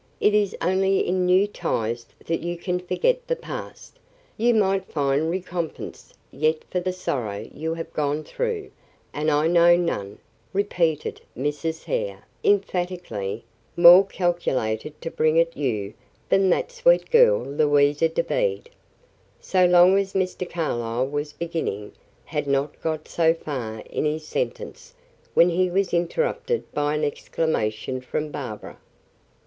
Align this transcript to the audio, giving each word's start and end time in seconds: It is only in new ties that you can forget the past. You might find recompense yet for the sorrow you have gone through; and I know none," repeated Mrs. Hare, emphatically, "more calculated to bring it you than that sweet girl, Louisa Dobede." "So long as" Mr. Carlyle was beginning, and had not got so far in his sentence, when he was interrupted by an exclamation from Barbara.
It 0.19 0.33
is 0.33 0.57
only 0.63 1.01
in 1.05 1.27
new 1.27 1.45
ties 1.45 2.07
that 2.25 2.39
you 2.41 2.57
can 2.57 2.79
forget 2.79 3.27
the 3.27 3.35
past. 3.35 3.99
You 4.35 4.55
might 4.55 4.91
find 4.91 5.29
recompense 5.29 6.11
yet 6.31 6.63
for 6.71 6.79
the 6.79 6.91
sorrow 6.91 7.47
you 7.53 7.75
have 7.75 7.93
gone 7.93 8.23
through; 8.23 8.71
and 9.13 9.29
I 9.29 9.45
know 9.45 9.75
none," 9.77 10.17
repeated 10.53 11.21
Mrs. 11.37 11.83
Hare, 11.83 12.23
emphatically, 12.43 13.43
"more 13.77 14.03
calculated 14.03 14.99
to 15.01 15.11
bring 15.11 15.37
it 15.37 15.55
you 15.55 15.93
than 16.29 16.49
that 16.49 16.71
sweet 16.71 17.11
girl, 17.11 17.43
Louisa 17.43 18.09
Dobede." 18.09 18.71
"So 19.39 19.67
long 19.67 19.99
as" 19.99 20.13
Mr. 20.13 20.49
Carlyle 20.49 21.05
was 21.09 21.31
beginning, 21.31 21.83
and 21.83 21.91
had 22.25 22.47
not 22.47 22.81
got 22.81 23.07
so 23.07 23.35
far 23.35 23.81
in 23.87 24.05
his 24.05 24.25
sentence, 24.25 24.95
when 25.35 25.49
he 25.49 25.69
was 25.69 25.93
interrupted 25.93 26.63
by 26.73 26.95
an 26.95 27.03
exclamation 27.03 28.01
from 28.01 28.31
Barbara. 28.31 28.79